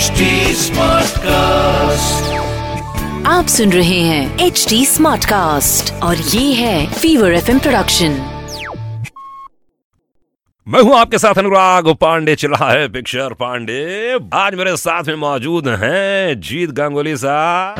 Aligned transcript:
HD 0.00 0.26
Smartcast. 0.58 2.28
आप 3.26 3.46
सुन 3.46 3.72
रहे 3.72 3.98
हैं 4.00 4.38
एच 4.38 4.64
डी 4.68 4.78
स्मार्ट 4.86 5.24
कास्ट 5.24 5.92
और 6.02 6.16
ये 6.16 6.52
है 6.54 6.92
फीवर 6.92 7.32
एफ़ 7.32 7.50
प्रोडक्शन 7.58 8.12
मैं 10.66 10.82
हूँ 10.82 10.96
आपके 10.98 11.18
साथ 11.18 11.38
अनुराग 11.38 11.88
पांडे 12.00 12.36
चला 12.36 12.70
है 12.70 12.88
पिक्चर 12.88 13.34
पांडे। 13.40 13.82
आज 14.34 14.54
मेरे 14.54 14.76
साथ 14.76 15.04
में 15.08 15.16
मौजूद 15.26 15.68
हैं 15.82 16.40
जीत 16.40 16.70
गांगुली 16.80 17.16
साहब। 17.16 17.74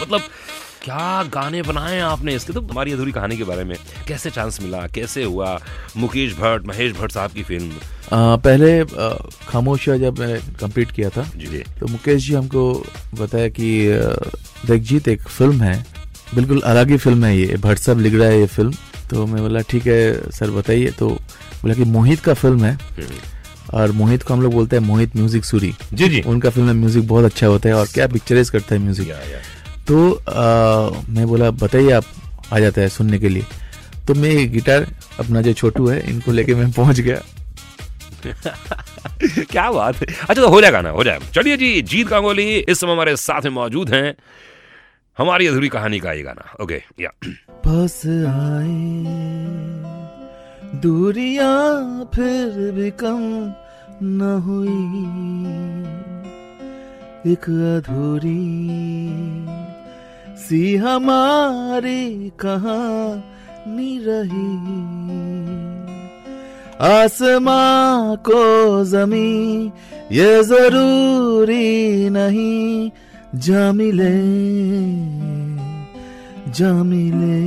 मतलब 0.00 0.20
क्या 0.86 1.22
गाने 1.34 1.60
बनाए 1.62 1.98
आपने 2.00 2.34
इसके? 2.34 2.52
तो 2.52 2.60
हमारी 2.62 2.92
अधूरी 2.92 3.12
कहानी 3.12 3.36
के 3.36 3.44
बारे 3.44 3.62
में 3.64 3.76
कैसे 4.08 4.30
चांस 4.30 4.60
मिला 4.62 4.86
कैसे 4.94 5.22
हुआ 5.24 5.58
मुकेश 5.96 6.34
भट्ट 6.34 6.66
महेश 6.66 6.92
भट्ट 6.96 7.12
साहब 7.12 7.30
की 7.30 7.42
फ़िल्म 7.42 7.70
आ, 8.12 8.36
पहले 8.36 8.80
आ, 8.80 9.08
खामोशिया 9.48 9.96
जब 9.98 10.18
मैं 10.18 10.38
कंप्लीट 10.60 10.90
किया 10.90 11.08
था। 11.10 11.22
जी। 11.36 11.62
तो 11.80 11.86
मुकेश 11.86 12.26
जी 12.26 12.34
हमको 12.34 12.62
बताया 13.14 13.48
कि 13.48 13.68
देखजीत 14.66 15.08
एक 15.08 15.28
फ़िल्म 15.28 15.62
है 15.62 15.84
बिल्कुल 16.34 16.60
अलग 16.64 16.90
ही 16.90 16.96
फ़िल्म 16.98 17.24
है 17.24 17.36
ये 17.38 17.56
भट्ट 17.56 17.78
साहब 17.78 18.00
लिख 18.00 18.14
रहा 18.14 18.28
है 18.28 18.38
ये 18.40 18.46
फ़िल्म 18.46 18.72
तो 19.10 19.26
मैं 19.26 19.42
बोला 19.42 19.60
ठीक 19.70 19.86
है 19.86 20.30
सर 20.32 20.50
बताइए। 20.50 20.90
तो 20.98 21.08
बोला 21.08 21.74
कि 21.74 21.84
मोहित 21.86 22.20
का 22.20 22.34
फ़िल्म 22.34 22.64
है। 22.64 22.78
और 23.74 23.92
मोहित 23.92 24.22
को 24.22 24.34
हम 24.34 24.42
लोग 24.42 24.52
बोलते 24.52 24.76
हैं 24.76 24.82
मोहित 24.84 25.16
म्यूज़िक 25.16 25.44
सूरी। 25.44 25.74
जी 25.92 26.08
जी। 26.08 26.20
उनका 26.22 26.50
फ़िल्म 26.50 26.66
में 26.66 26.74
म्यूज़िक 26.74 27.06
बहुत 27.08 27.24
अच्छा 27.24 27.46
होता 27.46 27.68
है 27.68 27.74
और 27.74 27.86
क्या 27.94 28.06
पिक्चराइज 28.08 28.50
करता 28.50 28.74
है 28.74 28.80
म्यूज़िक। 28.80 29.08
तो 29.88 30.12
आ, 30.14 30.90
मैं 31.08 31.26
बोला 31.26 31.50
बताइए 31.50 31.90
आप 31.90 32.04
आ 32.52 32.58
जाता 32.58 32.80
है 32.80 32.88
सुनने 32.88 33.18
के 33.18 33.28
लिए। 33.28 33.44
तो 34.08 34.14
मैं 34.14 34.52
गिटार 34.52 34.86
अपना 35.20 35.40
जो 35.42 35.52
छोटू 35.52 35.86
है 35.88 36.10
इनको 36.10 36.32
लेके 36.32 36.54
मैं 36.54 36.72
पहुँच 36.72 37.00
गया। 37.00 37.22
क्या 39.50 39.70
बात 39.70 39.96
है। 39.96 40.06
अच्छा 40.06 40.34
तो 40.34 40.48
हो 40.48 40.60
जाएगा 40.60 40.80
ना 40.80 40.90
हो 40.90 41.04
जाएगा 41.04 41.30
चलिए 41.30 41.56
जी 41.56 41.82
जीत 41.82 42.06
गांगुली 42.08 42.56
इस 42.58 42.80
समय 42.80 42.92
हमारे 42.92 43.16
साथ 43.16 43.42
में 43.42 43.50
मौजूद 43.50 43.94
हैं। 43.94 44.14
हमारी 45.18 45.46
अधूरी 45.46 45.68
कहानी 45.68 45.98
का 46.00 46.12
ये 46.12 46.22
गाना। 46.22 46.62
ओके 46.62 46.82
या 47.00 47.10
बस 47.66 48.02
आए 48.06 48.96
दूरियाँ 50.80 52.10
फिर 52.14 52.72
भी 52.72 52.90
कम 52.90 53.52
न 54.02 54.20
हुई। 54.46 54.82
एक 57.32 57.44
अधूरी 57.78 58.42
सी 60.46 60.76
हमारी 60.76 62.04
कहानी 62.40 63.98
रही। 64.06 64.50
आसमां 66.86 68.16
को 68.28 68.42
जमी 68.84 69.72
ये 70.12 70.42
ज़रूरी 70.44 72.10
नहीं 72.16 72.90
जमिले 73.46 74.16
जमिले 76.58 77.40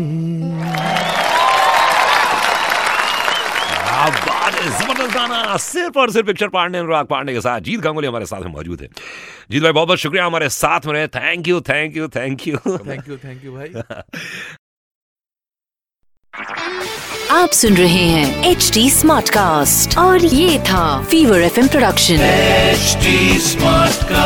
ज़बरदस्त 4.51 5.13
गाना 5.15 5.57
सिर्फ़ 5.57 5.99
और 5.99 6.11
सिर्फ़ 6.11 6.27
पिक्चर 6.27 6.47
पांडे 6.47 6.77
अनुराग 6.77 7.05
पांडे 7.05 7.33
के 7.33 7.41
साथ। 7.41 7.59
जीत 7.61 7.79
गांगुली 7.79 8.07
हमारे 8.07 8.25
साथ 8.25 8.41
में 8.41 8.51
मौजूद 8.51 8.81
है। 8.81 8.87
जीत 9.51 9.63
भाई 9.63 9.71
बहुत 9.71 9.87
बहुत 9.87 9.99
शुक्रिया 9.99 10.25
हमारे 10.25 10.49
साथ 10.49 10.85
में 10.85 10.93
रहे। 10.93 11.07
Thank 11.07 11.47
you 11.47 11.61
thank 11.61 11.97
you 11.97 12.07
thank 12.07 12.47
you 12.47 12.57
thank 12.57 13.09
you 13.09 13.17
thank 13.17 13.45
you 13.45 13.51
भाई। 13.55 13.73
आप 17.31 17.49
सुन 17.49 17.77
रहे 17.77 18.03
हैं 18.07 18.51
एच 18.51 18.71
डी 18.73 18.89
स्मार्ट 18.89 19.29
कास्ट 19.29 19.97
और 19.97 20.25
ये 20.25 20.59
था 20.59 21.01
fever 21.03 21.41
F 21.41 21.59
production 21.59 22.21
HD 22.21 23.39
smart 23.39 23.79
Smartcast. 23.89 24.18